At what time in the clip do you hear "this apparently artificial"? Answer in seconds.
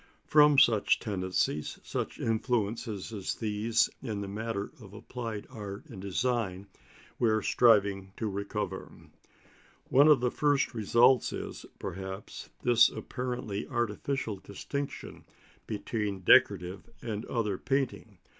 12.63-14.37